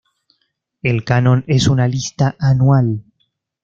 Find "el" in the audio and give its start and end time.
0.81-1.05